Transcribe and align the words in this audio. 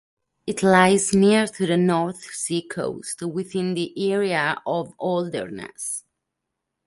It 0.47 0.63
lies 0.63 1.13
near 1.13 1.45
to 1.45 1.67
the 1.67 1.77
North 1.77 2.23
Sea 2.33 2.63
coast 2.63 3.21
within 3.21 3.75
the 3.75 4.11
area 4.11 4.59
of 4.65 4.95
Holderness. 4.97 6.05